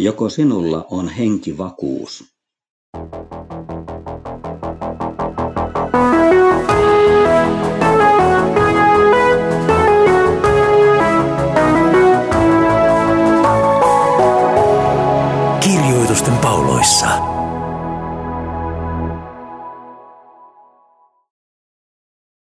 Joko 0.00 0.28
sinulla 0.28 0.86
on 0.90 1.08
henkivakuus? 1.08 2.24
Kirjoitusten 15.60 16.36
pauloissa. 16.42 17.06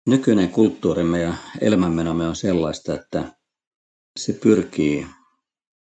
Nykyinen 0.07 0.49
kulttuurimme 0.49 1.21
ja 1.21 1.35
elämänmenomme 1.61 2.29
on 2.29 2.37
sellaista, 2.37 2.95
että 2.95 3.33
se 4.19 4.33
pyrkii 4.33 5.07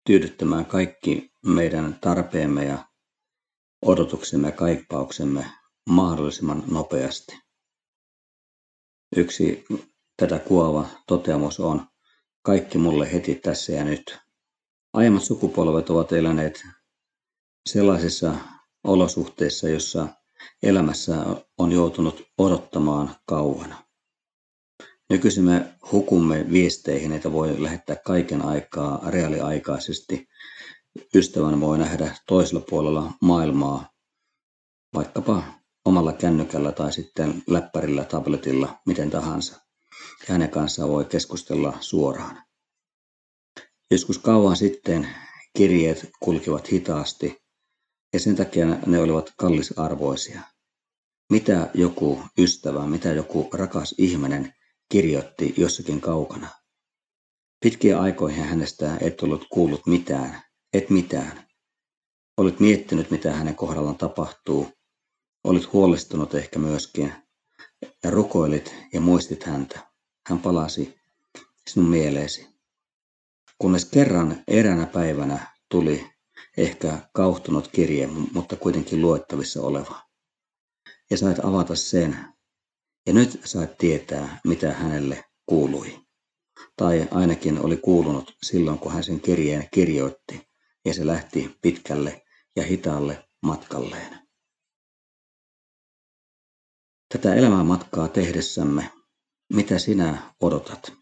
tyydyttämään 0.06 0.66
kaikki 0.66 1.31
meidän 1.46 1.98
tarpeemme 2.00 2.64
ja 2.64 2.84
odotuksemme 3.82 4.48
ja 4.48 4.52
kaippauksemme 4.52 5.46
mahdollisimman 5.88 6.64
nopeasti. 6.70 7.38
Yksi 9.16 9.64
tätä 10.16 10.38
kuova 10.38 10.86
toteamus 11.06 11.60
on 11.60 11.86
kaikki 12.42 12.78
mulle 12.78 13.12
heti 13.12 13.34
tässä 13.34 13.72
ja 13.72 13.84
nyt. 13.84 14.18
Aiemmat 14.92 15.22
sukupolvet 15.22 15.90
ovat 15.90 16.12
eläneet 16.12 16.62
sellaisissa 17.68 18.34
olosuhteissa, 18.84 19.68
jossa 19.68 20.08
elämässä 20.62 21.26
on 21.58 21.72
joutunut 21.72 22.22
odottamaan 22.38 23.16
kauan. 23.26 23.76
Nykyisin 25.10 25.44
me 25.44 25.74
hukumme 25.92 26.46
viesteihin, 26.52 27.12
että 27.12 27.32
voi 27.32 27.62
lähettää 27.62 27.96
kaiken 27.96 28.42
aikaa 28.42 29.10
reaaliaikaisesti. 29.10 30.28
Ystävän 31.14 31.60
voi 31.60 31.78
nähdä 31.78 32.16
toisella 32.26 32.64
puolella 32.70 33.12
maailmaa, 33.20 33.92
vaikkapa 34.94 35.42
omalla 35.84 36.12
kännykällä 36.12 36.72
tai 36.72 36.92
sitten 36.92 37.42
läppärillä, 37.46 38.04
tabletilla, 38.04 38.80
miten 38.86 39.10
tahansa. 39.10 39.60
Ja 40.20 40.26
hänen 40.28 40.50
kanssaan 40.50 40.88
voi 40.88 41.04
keskustella 41.04 41.76
suoraan. 41.80 42.42
Joskus 43.90 44.18
kauan 44.18 44.56
sitten 44.56 45.08
kirjeet 45.56 46.10
kulkivat 46.20 46.72
hitaasti 46.72 47.42
ja 48.12 48.20
sen 48.20 48.36
takia 48.36 48.66
ne 48.86 48.98
olivat 48.98 49.32
kallisarvoisia. 49.36 50.40
Mitä 51.30 51.70
joku 51.74 52.22
ystävä, 52.38 52.86
mitä 52.86 53.12
joku 53.12 53.48
rakas 53.52 53.94
ihminen 53.98 54.54
kirjoitti 54.88 55.54
jossakin 55.56 56.00
kaukana. 56.00 56.48
Pitkiä 57.60 58.00
aikoihin 58.00 58.44
hänestä 58.44 58.96
et 59.00 59.20
ollut 59.22 59.46
kuullut 59.50 59.86
mitään, 59.86 60.42
et 60.72 60.90
mitään. 60.90 61.46
Olit 62.36 62.60
miettinyt, 62.60 63.10
mitä 63.10 63.32
hänen 63.32 63.54
kohdallaan 63.54 63.98
tapahtuu. 63.98 64.68
Olit 65.44 65.72
huolestunut 65.72 66.34
ehkä 66.34 66.58
myöskin 66.58 67.12
ja 68.04 68.10
rukoilit 68.10 68.74
ja 68.92 69.00
muistit 69.00 69.44
häntä. 69.44 69.80
Hän 70.28 70.38
palasi 70.38 70.94
sinun 71.70 71.88
mieleesi. 71.88 72.48
Kunnes 73.58 73.84
kerran 73.84 74.44
eräänä 74.48 74.86
päivänä 74.86 75.46
tuli 75.68 76.10
ehkä 76.56 76.98
kauhtunut 77.14 77.68
kirje, 77.68 78.06
mutta 78.06 78.56
kuitenkin 78.56 79.00
luettavissa 79.00 79.62
oleva. 79.62 80.02
Ja 81.10 81.16
sait 81.16 81.38
avata 81.44 81.76
sen 81.76 82.16
ja 83.06 83.12
nyt 83.12 83.40
saat 83.44 83.78
tietää, 83.78 84.40
mitä 84.44 84.72
hänelle 84.72 85.24
kuului. 85.46 86.00
Tai 86.76 87.08
ainakin 87.10 87.58
oli 87.58 87.76
kuulunut 87.76 88.36
silloin, 88.42 88.78
kun 88.78 88.92
hän 88.92 89.04
sen 89.04 89.20
kirjeen 89.20 89.68
kirjoitti, 89.74 90.51
ja 90.84 90.94
se 90.94 91.06
lähti 91.06 91.58
pitkälle 91.62 92.22
ja 92.56 92.62
hitaalle 92.62 93.28
matkalleen. 93.42 94.18
Tätä 97.12 97.34
elämää 97.34 97.64
matkaa 97.64 98.08
tehdessämme, 98.08 98.90
mitä 99.52 99.78
sinä 99.78 100.34
odotat? 100.40 100.92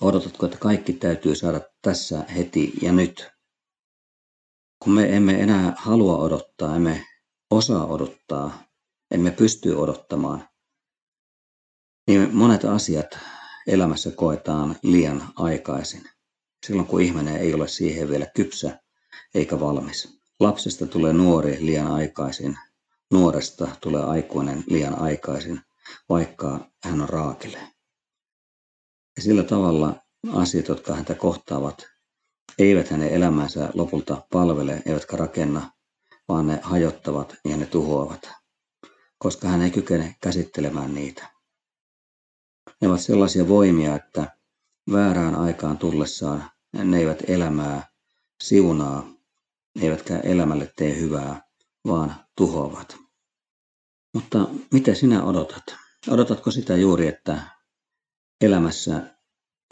Odotatko, 0.00 0.46
että 0.46 0.58
kaikki 0.58 0.92
täytyy 0.92 1.34
saada 1.34 1.60
tässä 1.82 2.24
heti 2.36 2.72
ja 2.82 2.92
nyt? 2.92 3.30
Kun 4.84 4.92
me 4.92 5.16
emme 5.16 5.40
enää 5.40 5.74
halua 5.76 6.18
odottaa, 6.18 6.76
emme 6.76 7.06
osaa 7.50 7.86
odottaa, 7.86 8.62
emme 9.10 9.30
pysty 9.30 9.74
odottamaan, 9.74 10.48
niin 12.06 12.36
monet 12.36 12.64
asiat 12.64 13.18
elämässä 13.66 14.10
koetaan 14.10 14.76
liian 14.82 15.32
aikaisin. 15.36 16.04
Silloin 16.66 16.88
kun 16.88 17.00
ihminen 17.00 17.36
ei 17.36 17.54
ole 17.54 17.68
siihen 17.68 18.08
vielä 18.08 18.26
kypsä 18.26 18.80
eikä 19.34 19.60
valmis. 19.60 20.20
Lapsesta 20.40 20.86
tulee 20.86 21.12
nuori 21.12 21.56
liian 21.60 21.86
aikaisin, 21.86 22.58
nuoresta 23.12 23.68
tulee 23.80 24.02
aikuinen 24.02 24.64
liian 24.66 24.98
aikaisin, 24.98 25.60
vaikka 26.08 26.70
hän 26.84 27.00
on 27.00 27.08
raakile. 27.08 27.58
Ja 29.16 29.22
sillä 29.22 29.42
tavalla 29.42 29.94
asiat, 30.32 30.68
jotka 30.68 30.94
häntä 30.94 31.14
kohtaavat, 31.14 31.86
eivät 32.58 32.88
hänen 32.88 33.08
elämänsä 33.08 33.70
lopulta 33.74 34.22
palvele, 34.32 34.82
eivätkä 34.86 35.16
rakenna, 35.16 35.70
vaan 36.28 36.46
ne 36.46 36.60
hajottavat 36.62 37.36
ja 37.44 37.56
ne 37.56 37.66
tuhoavat, 37.66 38.30
koska 39.18 39.48
hän 39.48 39.62
ei 39.62 39.70
kykene 39.70 40.16
käsittelemään 40.22 40.94
niitä. 40.94 41.30
Ne 42.80 42.88
ovat 42.88 43.00
sellaisia 43.00 43.48
voimia, 43.48 43.96
että 43.96 44.39
väärään 44.92 45.34
aikaan 45.34 45.78
tullessaan 45.78 46.50
ne 46.72 46.98
eivät 46.98 47.22
elämää 47.28 47.88
siunaa, 48.42 49.06
eivätkä 49.82 50.18
elämälle 50.18 50.72
tee 50.76 51.00
hyvää, 51.00 51.42
vaan 51.86 52.14
tuhoavat. 52.36 52.96
Mutta 54.14 54.48
mitä 54.72 54.94
sinä 54.94 55.24
odotat? 55.24 55.64
Odotatko 56.08 56.50
sitä 56.50 56.76
juuri, 56.76 57.06
että 57.06 57.42
elämässä 58.40 59.14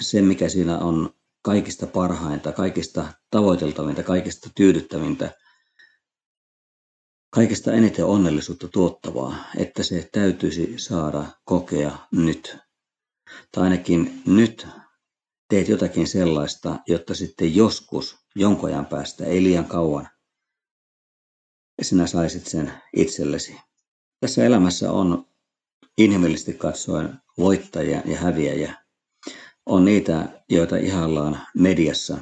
se, 0.02 0.22
mikä 0.22 0.48
siinä 0.48 0.78
on 0.78 1.14
kaikista 1.42 1.86
parhainta, 1.86 2.52
kaikista 2.52 3.12
tavoiteltavinta, 3.30 4.02
kaikista 4.02 4.50
tyydyttävintä, 4.54 5.30
kaikista 7.30 7.72
eniten 7.72 8.04
onnellisuutta 8.04 8.68
tuottavaa, 8.68 9.44
että 9.56 9.82
se 9.82 10.08
täytyisi 10.12 10.74
saada 10.76 11.24
kokea 11.44 11.98
nyt 12.12 12.58
tai 13.52 13.64
ainakin 13.64 14.22
nyt 14.26 14.66
teet 15.48 15.68
jotakin 15.68 16.06
sellaista, 16.06 16.78
jotta 16.86 17.14
sitten 17.14 17.56
joskus, 17.56 18.16
jonkun 18.34 18.68
ajan 18.68 18.86
päästä, 18.86 19.24
ei 19.24 19.42
liian 19.42 19.64
kauan, 19.64 20.08
sinä 21.82 22.06
saisit 22.06 22.46
sen 22.46 22.72
itsellesi. 22.96 23.56
Tässä 24.20 24.44
elämässä 24.44 24.92
on 24.92 25.26
inhimillisesti 25.98 26.54
katsoen 26.54 27.18
voittajia 27.38 28.02
ja 28.04 28.18
häviäjiä. 28.18 28.74
On 29.66 29.84
niitä, 29.84 30.42
joita 30.48 30.76
ihallaan 30.76 31.46
mediassa. 31.54 32.18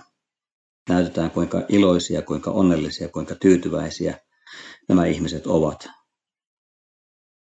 Näytetään 0.88 1.31
kuinka 1.31 1.62
iloisia, 1.69 2.22
kuinka 2.22 2.50
onnellisia, 2.50 3.09
kuinka 3.09 3.34
tyytyväisiä 3.34 4.19
nämä 4.88 5.06
ihmiset 5.06 5.47
ovat. 5.47 5.88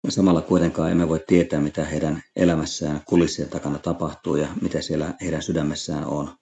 Samalla 0.10 0.42
kuitenkaan 0.42 0.92
emme 0.92 1.10
voi 1.10 1.24
tietää, 1.28 1.62
mitä 1.62 1.86
heidän 1.86 2.24
elämässään 2.36 3.02
kulissien 3.06 3.50
takana 3.50 3.80
tapahtuu 3.80 4.36
ja 4.36 4.48
mitä 4.62 4.82
siellä 4.82 5.14
heidän 5.22 5.42
sydämessään 5.42 6.06
on. 6.06 6.36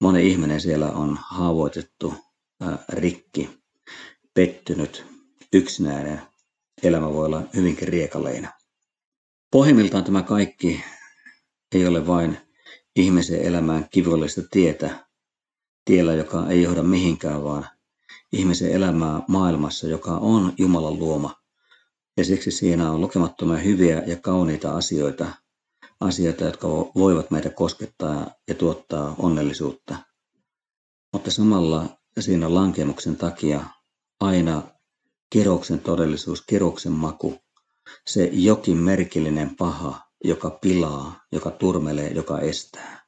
Moni 0.00 0.30
ihminen 0.30 0.60
siellä 0.60 0.90
on 0.92 1.18
haavoitettu, 1.28 2.14
rikki, 2.88 3.50
pettynyt, 4.34 5.06
yksinäinen. 5.52 6.22
Elämä 6.82 7.12
voi 7.12 7.26
olla 7.26 7.42
hyvinkin 7.54 7.88
riekaleina. 7.88 8.52
Pohjimmiltaan 9.50 10.04
tämä 10.04 10.22
kaikki 10.22 10.84
ei 11.74 11.86
ole 11.86 12.06
vain 12.06 12.38
ihmisen 12.96 13.42
elämään 13.42 13.88
kivullista 13.90 14.42
tietä, 14.50 15.06
tiellä, 15.84 16.14
joka 16.14 16.48
ei 16.48 16.62
johda 16.62 16.82
mihinkään, 16.82 17.44
vaan 17.44 17.68
ihmisen 18.32 18.72
elämää 18.72 19.22
maailmassa, 19.28 19.86
joka 19.88 20.10
on 20.10 20.52
Jumalan 20.58 20.98
luoma– 20.98 21.34
ja 22.16 22.24
siksi 22.24 22.50
siinä 22.50 22.92
on 22.92 23.00
lukemattomia 23.00 23.58
hyviä 23.58 24.02
ja 24.06 24.16
kauniita 24.16 24.76
asioita, 24.76 25.26
asioita, 26.00 26.44
jotka 26.44 26.68
voivat 26.68 27.30
meitä 27.30 27.50
koskettaa 27.50 28.30
ja 28.48 28.54
tuottaa 28.54 29.14
onnellisuutta. 29.18 29.96
Mutta 31.12 31.30
samalla 31.30 31.88
siinä 32.20 32.54
lankemuksen 32.54 33.16
takia 33.16 33.64
aina 34.20 34.62
kiroksen 35.30 35.80
todellisuus, 35.80 36.42
kiroksen 36.42 36.92
maku, 36.92 37.38
se 38.06 38.24
jokin 38.32 38.76
merkillinen 38.76 39.56
paha, 39.56 40.00
joka 40.24 40.50
pilaa, 40.50 41.20
joka 41.32 41.50
turmelee, 41.50 42.10
joka 42.10 42.40
estää, 42.40 43.04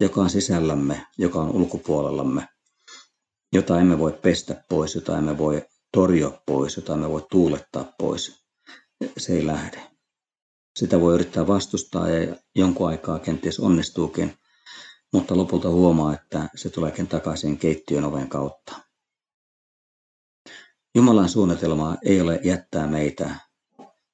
joka 0.00 0.20
on 0.20 0.30
sisällämme, 0.30 1.06
joka 1.18 1.40
on 1.40 1.50
ulkopuolellamme, 1.50 2.48
jota 3.52 3.80
emme 3.80 3.98
voi 3.98 4.12
pestä 4.12 4.64
pois, 4.68 4.94
jota 4.94 5.18
emme 5.18 5.38
voi 5.38 5.62
torjua 5.92 6.42
pois, 6.46 6.76
jota 6.76 6.96
me 6.96 7.10
voi 7.10 7.26
tuulettaa 7.30 7.92
pois. 7.98 8.44
Se 9.18 9.32
ei 9.32 9.46
lähde. 9.46 9.90
Sitä 10.78 11.00
voi 11.00 11.14
yrittää 11.14 11.46
vastustaa 11.46 12.08
ja 12.08 12.36
jonkun 12.54 12.88
aikaa 12.88 13.18
kenties 13.18 13.60
onnistuukin, 13.60 14.38
mutta 15.12 15.36
lopulta 15.36 15.68
huomaa, 15.68 16.14
että 16.14 16.48
se 16.54 16.70
tuleekin 16.70 17.06
takaisin 17.06 17.58
keittiön 17.58 18.04
oven 18.04 18.28
kautta. 18.28 18.72
Jumalan 20.94 21.28
suunnitelma 21.28 21.96
ei 22.04 22.20
ole 22.20 22.40
jättää 22.44 22.86
meitä 22.86 23.36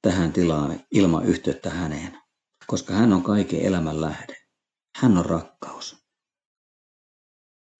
tähän 0.02 0.32
tilaan 0.32 0.80
ilman 0.90 1.24
yhteyttä 1.24 1.70
häneen, 1.70 2.18
koska 2.66 2.94
hän 2.94 3.12
on 3.12 3.22
kaiken 3.22 3.60
elämän 3.60 4.00
lähde. 4.00 4.36
Hän 4.96 5.18
on 5.18 5.26
rakkaus. 5.26 6.07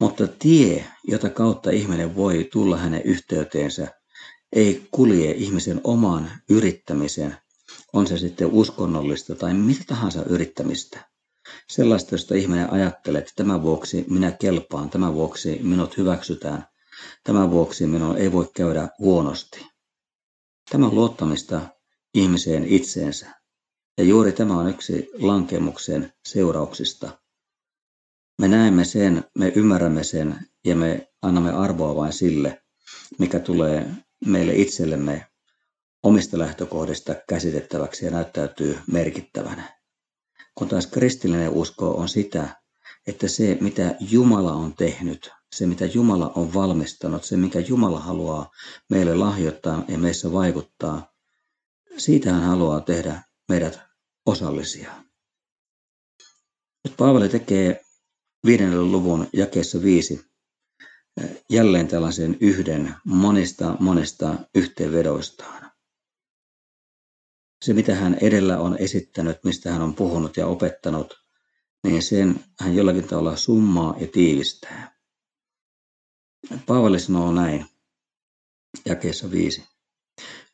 Mutta 0.00 0.26
tie, 0.26 0.84
jota 1.04 1.30
kautta 1.30 1.70
ihminen 1.70 2.16
voi 2.16 2.48
tulla 2.52 2.76
hänen 2.76 3.02
yhteyteensä, 3.02 3.88
ei 4.52 4.88
kulje 4.90 5.30
ihmisen 5.30 5.80
oman 5.84 6.30
yrittämisen, 6.50 7.36
on 7.92 8.06
se 8.06 8.18
sitten 8.18 8.46
uskonnollista 8.52 9.34
tai 9.34 9.54
mitä 9.54 9.84
tahansa 9.86 10.24
yrittämistä. 10.24 11.08
Sellaista, 11.68 12.14
josta 12.14 12.34
ihminen 12.34 12.72
ajattelee, 12.72 13.18
että 13.18 13.32
tämän 13.36 13.62
vuoksi 13.62 14.04
minä 14.10 14.30
kelpaan, 14.30 14.90
tämän 14.90 15.14
vuoksi 15.14 15.58
minut 15.62 15.96
hyväksytään, 15.96 16.66
tämän 17.24 17.50
vuoksi 17.50 17.86
minun 17.86 18.16
ei 18.16 18.32
voi 18.32 18.50
käydä 18.56 18.88
huonosti. 18.98 19.66
Tämä 20.70 20.86
on 20.86 20.94
luottamista 20.94 21.60
ihmiseen 22.14 22.64
itseensä. 22.64 23.26
Ja 23.98 24.04
juuri 24.04 24.32
tämä 24.32 24.58
on 24.58 24.68
yksi 24.68 25.10
lankemuksen 25.18 26.12
seurauksista. 26.26 27.18
Me 28.38 28.48
näemme 28.48 28.84
sen, 28.84 29.24
me 29.38 29.52
ymmärrämme 29.56 30.04
sen 30.04 30.38
ja 30.64 30.76
me 30.76 31.08
annamme 31.22 31.52
arvoa 31.52 31.96
vain 31.96 32.12
sille, 32.12 32.62
mikä 33.18 33.38
tulee 33.38 33.90
meille 34.26 34.54
itsellemme 34.54 35.26
omista 36.02 36.38
lähtökohdista 36.38 37.14
käsitettäväksi 37.28 38.04
ja 38.04 38.10
näyttäytyy 38.10 38.78
merkittävänä. 38.92 39.78
Kun 40.54 40.68
taas 40.68 40.86
kristillinen 40.86 41.50
usko 41.50 41.90
on 41.90 42.08
sitä, 42.08 42.48
että 43.06 43.28
se 43.28 43.58
mitä 43.60 43.94
Jumala 44.00 44.52
on 44.52 44.74
tehnyt, 44.74 45.30
se 45.54 45.66
mitä 45.66 45.86
Jumala 45.86 46.32
on 46.34 46.54
valmistanut, 46.54 47.24
se 47.24 47.36
mikä 47.36 47.58
Jumala 47.58 48.00
haluaa 48.00 48.50
meille 48.90 49.14
lahjoittaa 49.14 49.84
ja 49.88 49.98
meissä 49.98 50.32
vaikuttaa, 50.32 51.12
siitä 51.96 52.32
hän 52.32 52.42
haluaa 52.42 52.80
tehdä 52.80 53.22
meidät 53.48 53.80
osallisia. 54.26 54.92
Nyt 56.84 56.96
Paavali 56.96 57.28
tekee 57.28 57.80
viidennen 58.46 58.92
luvun 58.92 59.26
jakeessa 59.32 59.82
viisi 59.82 60.28
jälleen 61.50 61.88
tällaisen 61.88 62.36
yhden 62.40 62.94
monista 63.04 63.76
monista 63.80 64.34
yhteenvedoistaan. 64.54 65.70
Se, 67.64 67.72
mitä 67.72 67.94
hän 67.94 68.14
edellä 68.20 68.58
on 68.58 68.76
esittänyt, 68.78 69.44
mistä 69.44 69.72
hän 69.72 69.82
on 69.82 69.94
puhunut 69.94 70.36
ja 70.36 70.46
opettanut, 70.46 71.14
niin 71.84 72.02
sen 72.02 72.44
hän 72.60 72.76
jollakin 72.76 73.08
tavalla 73.08 73.36
summaa 73.36 73.94
ja 74.00 74.06
tiivistää. 74.06 74.98
Paavali 76.66 77.00
sanoo 77.00 77.32
näin, 77.32 77.66
jakeessa 78.84 79.30
viisi. 79.30 79.64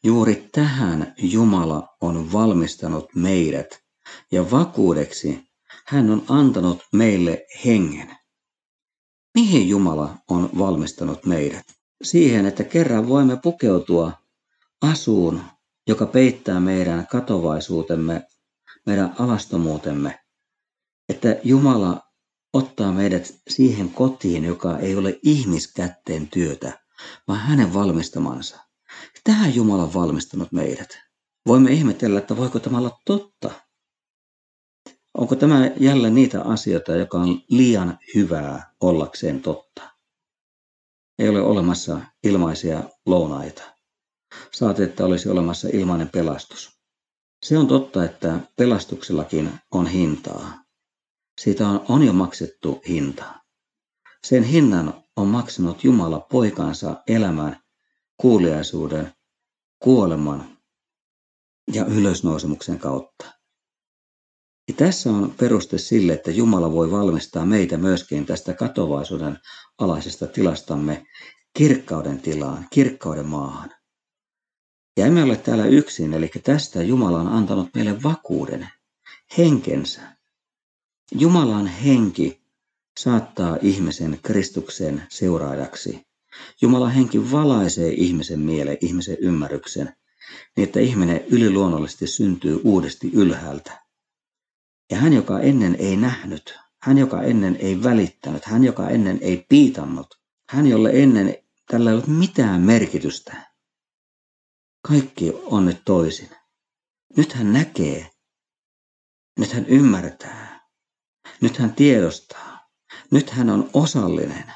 Juuri 0.02 0.48
tähän 0.52 1.14
Jumala 1.18 1.96
on 2.00 2.32
valmistanut 2.32 3.14
meidät, 3.14 3.84
ja 4.32 4.50
vakuudeksi 4.50 5.53
hän 5.86 6.10
on 6.10 6.24
antanut 6.28 6.82
meille 6.92 7.46
hengen. 7.64 8.16
Mihin 9.34 9.68
Jumala 9.68 10.16
on 10.28 10.50
valmistanut 10.58 11.26
meidät? 11.26 11.64
Siihen, 12.02 12.46
että 12.46 12.64
kerran 12.64 13.08
voimme 13.08 13.36
pukeutua 13.42 14.12
asuun, 14.82 15.42
joka 15.88 16.06
peittää 16.06 16.60
meidän 16.60 17.06
katovaisuutemme, 17.06 18.26
meidän 18.86 19.14
alastomuutemme. 19.18 20.20
Että 21.08 21.36
Jumala 21.44 22.02
ottaa 22.52 22.92
meidät 22.92 23.34
siihen 23.48 23.90
kotiin, 23.90 24.44
joka 24.44 24.78
ei 24.78 24.96
ole 24.96 25.18
ihmiskätteen 25.22 26.28
työtä, 26.28 26.78
vaan 27.28 27.40
hänen 27.40 27.74
valmistamansa. 27.74 28.60
Tähän 29.24 29.54
Jumala 29.54 29.82
on 29.82 29.94
valmistanut 29.94 30.52
meidät. 30.52 30.98
Voimme 31.46 31.70
ihmetellä, 31.70 32.18
että 32.18 32.36
voiko 32.36 32.58
tämä 32.58 32.78
olla 32.78 32.98
totta. 33.06 33.50
Onko 35.14 35.34
tämä 35.36 35.70
jälleen 35.76 36.14
niitä 36.14 36.42
asioita, 36.42 36.92
joka 36.92 37.18
on 37.18 37.40
liian 37.48 37.98
hyvää 38.14 38.74
ollakseen 38.80 39.42
totta? 39.42 39.82
Ei 41.18 41.28
ole 41.28 41.40
olemassa 41.40 42.00
ilmaisia 42.24 42.82
lounaita. 43.06 43.62
Saat, 44.52 44.80
että 44.80 45.04
olisi 45.04 45.28
olemassa 45.28 45.68
ilmainen 45.72 46.08
pelastus. 46.08 46.78
Se 47.44 47.58
on 47.58 47.66
totta, 47.66 48.04
että 48.04 48.40
pelastuksellakin 48.56 49.50
on 49.70 49.86
hintaa. 49.86 50.64
Siitä 51.40 51.68
on, 51.68 51.84
on 51.88 52.02
jo 52.02 52.12
maksettu 52.12 52.82
hinta. 52.88 53.24
Sen 54.24 54.42
hinnan 54.42 55.04
on 55.16 55.28
maksanut 55.28 55.84
Jumala 55.84 56.20
poikansa 56.20 57.02
elämän, 57.08 57.60
kuuliaisuuden, 58.16 59.12
kuoleman 59.78 60.58
ja 61.72 61.84
ylösnousemuksen 61.84 62.78
kautta. 62.78 63.33
Ja 64.68 64.74
tässä 64.74 65.10
on 65.10 65.34
peruste 65.38 65.78
sille, 65.78 66.12
että 66.12 66.30
Jumala 66.30 66.72
voi 66.72 66.90
valmistaa 66.90 67.46
meitä 67.46 67.76
myöskin 67.76 68.26
tästä 68.26 68.54
katovaisuuden 68.54 69.38
alaisesta 69.78 70.26
tilastamme 70.26 71.06
kirkkauden 71.58 72.20
tilaan, 72.20 72.66
kirkkauden 72.70 73.26
maahan. 73.26 73.70
Ja 74.96 75.06
emme 75.06 75.22
ole 75.22 75.36
täällä 75.36 75.66
yksin, 75.66 76.14
eli 76.14 76.30
tästä 76.44 76.82
Jumala 76.82 77.20
on 77.20 77.28
antanut 77.28 77.68
meille 77.74 78.02
vakuuden, 78.02 78.68
henkensä. 79.38 80.00
Jumalan 81.12 81.66
henki 81.66 82.42
saattaa 83.00 83.58
ihmisen 83.62 84.18
Kristuksen 84.22 85.02
seuraajaksi. 85.08 86.06
Jumalan 86.62 86.92
henki 86.92 87.30
valaisee 87.30 87.92
ihmisen 87.92 88.40
mieleen, 88.40 88.78
ihmisen 88.80 89.16
ymmärryksen, 89.20 89.96
niin 90.56 90.64
että 90.64 90.80
ihminen 90.80 91.24
yliluonnollisesti 91.24 92.06
syntyy 92.06 92.60
uudesti 92.64 93.10
ylhäältä. 93.12 93.83
Ja 94.90 94.96
hän, 94.96 95.12
joka 95.12 95.40
ennen 95.40 95.76
ei 95.78 95.96
nähnyt, 95.96 96.58
hän, 96.82 96.98
joka 96.98 97.22
ennen 97.22 97.56
ei 97.56 97.82
välittänyt, 97.82 98.44
hän, 98.44 98.64
joka 98.64 98.88
ennen 98.88 99.18
ei 99.22 99.46
piitannut, 99.48 100.20
hän, 100.50 100.66
jolle 100.66 100.90
ennen 100.92 101.36
tällä 101.70 101.90
ei 101.90 101.94
ollut 101.94 102.08
mitään 102.08 102.60
merkitystä. 102.60 103.54
Kaikki 104.88 105.32
on 105.44 105.64
nyt 105.64 105.82
toisin. 105.84 106.28
Nyt 107.16 107.32
hän 107.32 107.52
näkee. 107.52 108.10
Nyt 109.38 109.52
hän 109.52 109.66
ymmärtää. 109.66 110.68
Nyt 111.40 111.58
hän 111.58 111.74
tiedostaa. 111.74 112.68
Nyt 113.10 113.30
hän 113.30 113.50
on 113.50 113.70
osallinen, 113.72 114.52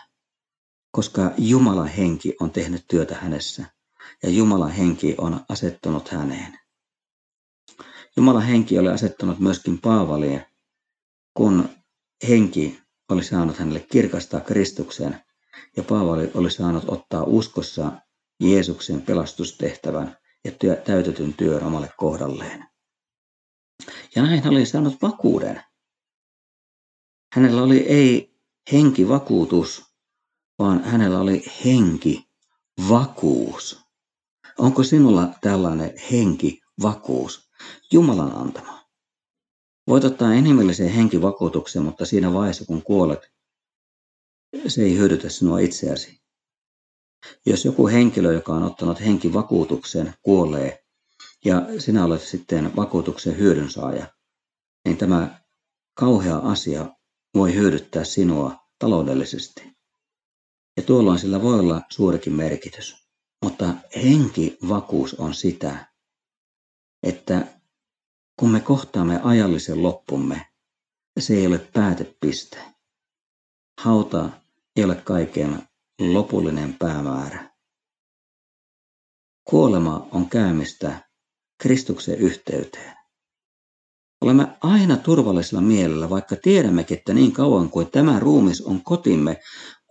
koska 0.90 1.32
Jumalan 1.38 1.88
henki 1.88 2.34
on 2.40 2.50
tehnyt 2.50 2.84
työtä 2.88 3.14
hänessä 3.14 3.64
ja 4.23 4.30
Jumalan 4.30 4.70
henki 4.70 5.14
on 5.18 5.44
asettunut 5.49 6.08
häneen. 6.08 6.58
Jumalan 8.17 8.43
henki 8.43 8.79
oli 8.79 8.88
asettanut 8.88 9.38
myöskin 9.38 9.81
Paavaliin, 9.81 10.43
kun 11.35 11.69
henki 12.29 12.81
oli 13.09 13.25
saanut 13.25 13.59
hänelle 13.59 13.81
kirkastaa 13.81 14.41
Kristuksen 14.41 15.21
ja 15.77 15.83
Paavali 15.83 16.31
oli 16.35 16.50
saanut 16.50 16.85
ottaa 16.87 17.23
uskossa 17.23 17.93
Jeesuksen 18.41 19.03
pelastustehtävän 19.03 20.17
ja 20.45 20.53
työ, 20.53 20.77
täytetyn 20.77 21.35
työn 21.35 21.65
omalle 21.65 21.91
kohdalleen. 21.97 22.65
Ja 24.15 24.23
näin 24.23 24.49
oli 24.49 24.67
saanut 24.67 25.03
vakuuden. 25.03 25.62
Hänellä 27.35 27.62
oli 27.62 27.79
ei 27.79 28.35
henkivakuutus, 28.73 29.85
vaan 30.59 30.85
hänellä 30.85 31.21
oli 31.21 31.43
henkivakuus. 31.65 32.29
Onko 34.59 34.83
sinulla 34.83 35.29
tällainen 35.41 35.93
henkivakuus? 36.11 37.48
Jumalan 37.93 38.33
antama. 38.33 38.88
Voit 39.87 40.05
ottaa 40.05 40.33
inhimillisen 40.33 40.88
henkivakuutuksen, 40.88 41.83
mutta 41.83 42.07
siinä 42.07 42.33
vaiheessa 42.33 42.65
kun 42.65 42.83
kuolet, 42.83 43.33
se 44.67 44.83
ei 44.83 44.97
hyödytä 44.97 45.29
sinua 45.29 45.59
itseäsi. 45.59 46.21
Jos 47.47 47.65
joku 47.65 47.88
henkilö, 47.88 48.33
joka 48.33 48.53
on 48.53 48.62
ottanut 48.62 49.00
henkivakuutuksen, 49.00 50.15
kuolee 50.23 50.85
ja 51.45 51.62
sinä 51.79 52.05
olet 52.05 52.23
sitten 52.23 52.77
vakuutuksen 52.77 53.38
hyödynsaaja, 53.38 54.07
niin 54.85 54.97
tämä 54.97 55.41
kauhea 55.95 56.37
asia 56.37 56.87
voi 57.35 57.55
hyödyttää 57.55 58.05
sinua 58.05 58.57
taloudellisesti. 58.79 59.77
Ja 60.77 60.83
tuolloin 60.83 61.19
sillä 61.19 61.43
voi 61.43 61.59
olla 61.59 61.83
suurikin 61.91 62.33
merkitys. 62.33 63.09
Mutta 63.45 63.75
henkivakuus 64.03 65.15
on 65.15 65.35
sitä, 65.35 65.88
että 67.02 67.47
kun 68.38 68.50
me 68.50 68.61
kohtaamme 68.61 69.21
ajallisen 69.23 69.83
loppumme, 69.83 70.47
se 71.19 71.35
ei 71.35 71.47
ole 71.47 71.59
päätepiste. 71.59 72.59
Hauta 73.81 74.31
ei 74.76 74.85
ole 74.85 74.95
kaiken 74.95 75.62
lopullinen 76.00 76.75
päämäärä. 76.75 77.50
Kuolema 79.45 80.09
on 80.12 80.28
käymistä 80.28 81.09
Kristuksen 81.62 82.19
yhteyteen. 82.19 82.97
Olemme 84.21 84.57
aina 84.61 84.97
turvallisella 84.97 85.61
mielellä, 85.61 86.11
vaikka 86.11 86.37
tiedämmekin, 86.37 86.99
että 86.99 87.14
niin 87.14 87.33
kauan 87.33 87.71
kuin 87.71 87.90
tämä 87.90 88.21
ruumis 88.21 88.62
on 88.62 88.85
kotimme, 88.85 89.40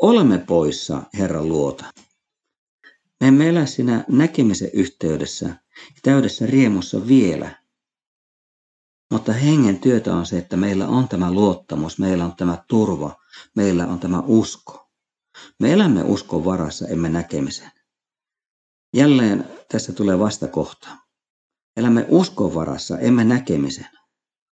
olemme 0.01 0.37
poissa 0.37 1.03
Herran 1.17 1.49
luota. 1.49 1.85
Me 3.21 3.27
emme 3.27 3.49
elä 3.49 3.65
siinä 3.65 4.05
näkemisen 4.07 4.69
yhteydessä 4.73 5.45
ja 5.45 6.01
täydessä 6.03 6.45
riemussa 6.45 7.07
vielä. 7.07 7.63
Mutta 9.11 9.33
hengen 9.33 9.79
työtä 9.79 10.15
on 10.15 10.25
se, 10.25 10.37
että 10.37 10.57
meillä 10.57 10.87
on 10.87 11.07
tämä 11.07 11.31
luottamus, 11.31 11.99
meillä 11.99 12.25
on 12.25 12.35
tämä 12.35 12.63
turva, 12.67 13.15
meillä 13.55 13.87
on 13.87 13.99
tämä 13.99 14.23
usko. 14.25 14.89
Me 15.59 15.73
elämme 15.73 16.03
uskon 16.03 16.45
varassa, 16.45 16.87
emme 16.87 17.09
näkemisen. 17.09 17.71
Jälleen 18.93 19.47
tässä 19.71 19.93
tulee 19.93 20.19
vastakohta. 20.19 20.87
Elämme 21.77 22.05
uskon 22.09 22.55
varassa, 22.55 22.99
emme 22.99 23.23
näkemisen. 23.23 23.87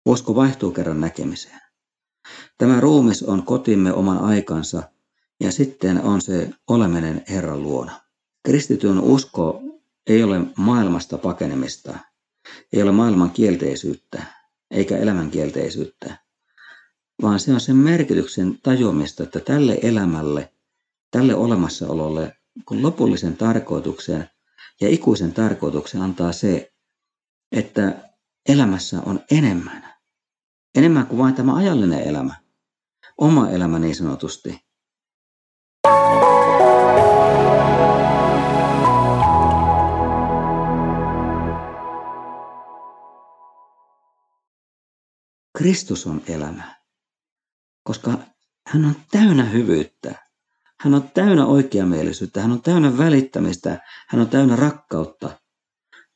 Usko 0.06 0.34
vaihtuu 0.34 0.70
kerran 0.70 1.00
näkemiseen. 1.00 1.60
Tämä 2.58 2.80
ruumis 2.80 3.22
on 3.22 3.42
kotimme 3.42 3.92
oman 3.92 4.18
aikansa 4.18 4.82
ja 5.40 5.52
sitten 5.52 6.02
on 6.02 6.20
se 6.20 6.50
oleminen 6.68 7.24
Herran 7.28 7.62
luona. 7.62 8.01
Kristityn 8.44 9.00
usko 9.00 9.62
ei 10.06 10.22
ole 10.22 10.40
maailmasta 10.56 11.18
pakenemista, 11.18 11.98
ei 12.72 12.82
ole 12.82 12.92
maailman 12.92 13.30
kielteisyyttä 13.30 14.22
eikä 14.72 14.98
elämän 14.98 15.30
kielteisyyttä, 15.30 16.18
vaan 17.22 17.40
se 17.40 17.52
on 17.52 17.60
sen 17.60 17.76
merkityksen 17.76 18.58
tajuamista, 18.62 19.22
että 19.22 19.40
tälle 19.40 19.78
elämälle, 19.82 20.52
tälle 21.10 21.34
olemassaololle, 21.34 22.36
kun 22.68 22.82
lopullisen 22.82 23.36
tarkoituksen 23.36 24.30
ja 24.80 24.88
ikuisen 24.88 25.32
tarkoituksen 25.32 26.02
antaa 26.02 26.32
se, 26.32 26.72
että 27.52 28.10
elämässä 28.48 29.02
on 29.06 29.20
enemmän. 29.30 29.92
Enemmän 30.74 31.06
kuin 31.06 31.18
vain 31.18 31.34
tämä 31.34 31.56
ajallinen 31.56 32.02
elämä. 32.02 32.34
Oma 33.18 33.50
elämä 33.50 33.78
niin 33.78 33.94
sanotusti. 33.94 34.60
Kristus 45.62 46.06
on 46.06 46.22
elämä, 46.28 46.76
koska 47.82 48.18
hän 48.66 48.84
on 48.84 48.94
täynnä 49.10 49.44
hyvyyttä. 49.44 50.14
Hän 50.80 50.94
on 50.94 51.10
täynnä 51.14 51.46
oikeamielisyyttä, 51.46 52.40
hän 52.40 52.52
on 52.52 52.62
täynnä 52.62 52.98
välittämistä, 52.98 53.80
hän 54.08 54.20
on 54.20 54.28
täynnä 54.28 54.56
rakkautta. 54.56 55.30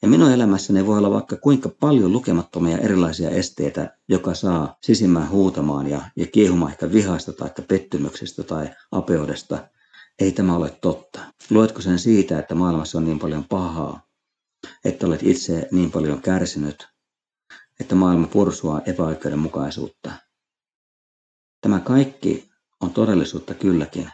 Ja 0.03 0.09
minun 0.09 0.33
elämässäni 0.33 0.87
voi 0.87 0.99
olla 0.99 1.11
vaikka 1.11 1.37
kuinka 1.37 1.69
paljon 1.69 2.13
lukemattomia 2.13 2.79
erilaisia 2.79 3.31
esteitä, 3.31 3.99
joka 4.09 4.35
saa 4.35 4.77
sisimmään 4.83 5.31
huutamaan 5.31 5.87
ja, 5.87 6.01
ja 6.17 6.27
kiehumaan 6.27 6.73
ehkä 6.73 6.93
vihasta 6.93 7.33
tai 7.33 7.51
pettymyksestä 7.69 8.43
tai 8.43 8.71
apeudesta. 8.91 9.69
Ei 10.19 10.33
tämä 10.33 10.57
ole 10.57 10.71
totta. 10.71 11.21
Luetko 11.51 11.81
sen 11.81 11.99
siitä, 11.99 12.39
että 12.39 12.55
maailmassa 12.55 12.99
on 12.99 13.05
niin 13.05 13.19
paljon 13.19 13.45
pahaa, 13.45 14.01
että 14.85 15.07
olet 15.07 15.23
itse 15.23 15.69
niin 15.73 15.91
paljon 15.91 16.23
kärsinyt, 16.23 16.96
että 17.81 17.95
maailma 17.95 18.27
pursuaa 18.27 18.81
epäoikeudenmukaisuutta. 18.87 20.11
Tämä 21.61 21.81
kaikki 21.81 22.51
on 22.81 22.93
todellisuutta 22.93 23.55
kylläkin, 23.55 24.11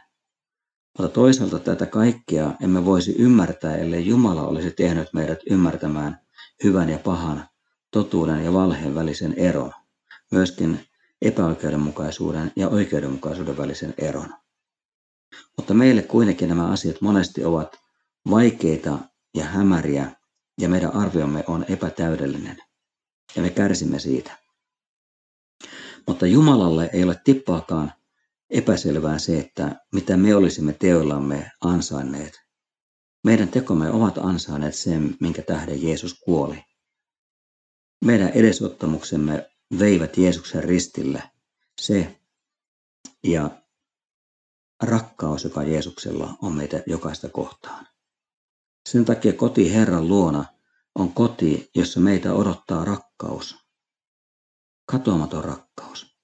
mutta 0.99 1.14
toisaalta 1.14 1.59
tätä 1.59 1.87
kaikkea 1.87 2.54
emme 2.61 2.85
voisi 2.85 3.14
ymmärtää, 3.19 3.76
ellei 3.76 4.07
Jumala 4.07 4.42
olisi 4.47 4.71
tehnyt 4.71 5.09
meidät 5.12 5.38
ymmärtämään 5.50 6.21
hyvän 6.64 6.88
ja 6.88 6.99
pahan, 6.99 7.49
totuuden 7.90 8.45
ja 8.45 8.52
valheen 8.52 8.95
välisen 8.95 9.35
eron, 9.37 9.73
myöskin 10.31 10.87
epäoikeudenmukaisuuden 11.23 12.52
ja 12.57 12.69
oikeudenmukaisuuden 12.69 13.57
välisen 13.57 13.95
eron. 13.99 14.35
Mutta 15.57 15.75
meille 15.75 16.02
kuitenkin 16.02 16.49
nämä 16.49 16.69
asiat 16.69 17.00
monesti 17.00 17.45
ovat 17.45 17.76
vaikeita 18.31 18.99
ja 19.35 19.45
hämäriä 19.45 20.11
ja 20.61 20.69
meidän 20.69 20.95
arviomme 20.95 21.45
on 21.47 21.64
epätäydellinen 21.69 22.57
ja 23.37 23.43
me 23.43 23.51
kärsimme 23.51 23.99
siitä. 23.99 24.39
Mutta 26.07 26.27
Jumalalle 26.27 26.91
ei 26.93 27.05
ole 27.05 27.21
tippaakaan 27.25 27.93
epäselvää 28.51 29.19
se, 29.19 29.39
että 29.39 29.77
mitä 29.93 30.17
me 30.17 30.35
olisimme 30.35 30.73
teoillamme 30.73 31.51
ansainneet. 31.61 32.43
Meidän 33.25 33.49
tekomme 33.49 33.91
ovat 33.91 34.19
ansainneet 34.19 34.75
sen, 34.75 35.17
minkä 35.21 35.43
tähden 35.43 35.83
Jeesus 35.83 36.21
kuoli. 36.25 36.65
Meidän 38.05 38.29
edesottamuksemme 38.29 39.51
veivät 39.79 40.19
Jeesuksen 40.19 40.65
ristille 40.65 41.23
se 41.81 42.21
ja 43.25 43.51
rakkaus, 44.83 45.45
joka 45.45 45.62
Jeesuksella 45.62 46.35
on 46.43 46.53
meitä 46.57 46.83
jokaista 46.87 47.29
kohtaan. 47.29 47.87
Sen 48.89 49.05
takia 49.05 49.33
koti 49.33 49.75
Herran 49.75 50.09
luona 50.09 50.45
on 50.94 51.12
koti, 51.12 51.70
jossa 51.75 52.00
meitä 52.00 52.34
odottaa 52.34 52.84
rakkaus. 52.84 53.56
Katoamaton 54.87 55.44
rakkaus. 55.44 56.16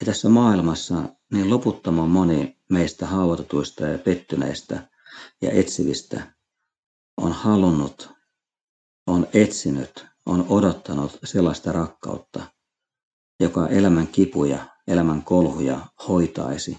Ja 0.00 0.06
tässä 0.06 0.28
maailmassa 0.28 1.02
niin 1.32 1.50
loputtoman 1.50 2.10
moni 2.10 2.58
meistä 2.70 3.06
haavoitetuista 3.06 3.86
ja 3.86 3.98
pettyneistä 3.98 4.90
ja 5.42 5.50
etsivistä 5.50 6.32
on 7.16 7.32
halunnut, 7.32 8.10
on 9.06 9.26
etsinyt, 9.32 10.06
on 10.26 10.46
odottanut 10.48 11.18
sellaista 11.24 11.72
rakkautta, 11.72 12.46
joka 13.40 13.68
elämän 13.68 14.06
kipuja, 14.06 14.66
elämän 14.86 15.22
kolhuja 15.22 15.86
hoitaisi, 16.08 16.78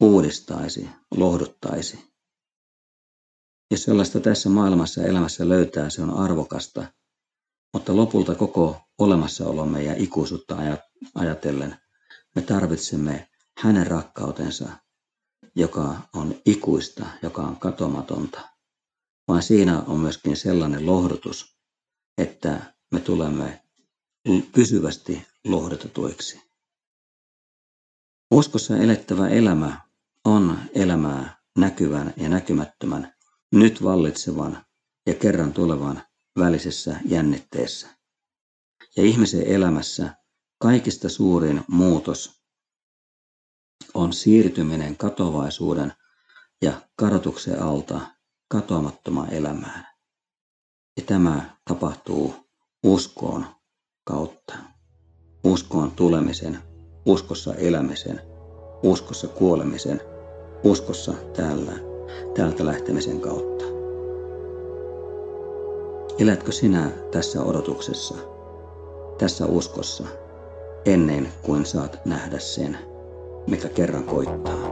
uudistaisi, 0.00 0.88
lohduttaisi 1.16 2.07
jos 3.70 3.82
sellaista 3.82 4.20
tässä 4.20 4.48
maailmassa 4.48 5.02
elämässä 5.02 5.48
löytää, 5.48 5.90
se 5.90 6.02
on 6.02 6.10
arvokasta, 6.10 6.92
mutta 7.72 7.96
lopulta 7.96 8.34
koko 8.34 8.80
olemassaolomme 8.98 9.82
ja 9.82 9.94
ikuisuutta 9.96 10.56
ajatellen 11.14 11.76
me 12.34 12.42
tarvitsemme 12.42 13.28
hänen 13.58 13.86
rakkautensa, 13.86 14.68
joka 15.54 16.00
on 16.14 16.34
ikuista, 16.46 17.06
joka 17.22 17.42
on 17.42 17.56
katomatonta. 17.56 18.40
Vaan 19.28 19.42
siinä 19.42 19.82
on 19.82 20.00
myöskin 20.00 20.36
sellainen 20.36 20.86
lohdutus, 20.86 21.58
että 22.18 22.74
me 22.92 23.00
tulemme 23.00 23.62
pysyvästi 24.52 25.26
lohdutetuiksi. 25.44 26.42
Uskossa 28.30 28.76
elettävä 28.76 29.28
elämä 29.28 29.80
on 30.24 30.58
elämää 30.74 31.36
näkyvän 31.58 32.14
ja 32.16 32.28
näkymättömän 32.28 33.17
nyt 33.52 33.82
vallitsevan 33.84 34.66
ja 35.06 35.14
kerran 35.14 35.52
tulevan 35.52 36.02
välisessä 36.38 36.96
jännitteessä. 37.04 37.88
Ja 38.96 39.02
ihmisen 39.02 39.46
elämässä 39.46 40.14
kaikista 40.58 41.08
suurin 41.08 41.64
muutos 41.68 42.42
on 43.94 44.12
siirtyminen 44.12 44.96
katovaisuuden 44.96 45.92
ja 46.62 46.72
kadotuksen 46.96 47.62
alta 47.62 48.00
katoamattomaan 48.48 49.32
elämään. 49.32 49.86
Ja 50.96 51.02
tämä 51.06 51.56
tapahtuu 51.64 52.34
uskoon 52.82 53.46
kautta. 54.04 54.54
Uskoon 55.44 55.90
tulemisen, 55.90 56.58
uskossa 57.06 57.54
elämisen, 57.54 58.20
uskossa 58.82 59.28
kuolemisen, 59.28 60.00
uskossa 60.64 61.12
täällä 61.12 61.87
täältä 62.34 62.66
lähtemisen 62.66 63.20
kautta. 63.20 63.64
Elätkö 66.18 66.52
sinä 66.52 66.90
tässä 67.10 67.42
odotuksessa, 67.42 68.14
tässä 69.18 69.46
uskossa, 69.46 70.04
ennen 70.84 71.28
kuin 71.42 71.66
saat 71.66 71.98
nähdä 72.04 72.38
sen, 72.38 72.78
mikä 73.46 73.68
kerran 73.68 74.04
koittaa? 74.04 74.67